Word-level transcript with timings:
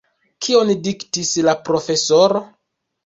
Kion 0.45 0.71
diktis 0.87 1.33
la 1.49 1.57
profesoro? 1.69 2.43